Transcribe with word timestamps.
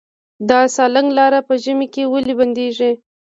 د 0.47 0.49
سالنګ 0.75 1.09
لاره 1.17 1.39
په 1.47 1.53
ژمي 1.63 1.87
کې 1.93 2.03
ولې 2.11 2.33
بندیږي؟ 2.39 2.91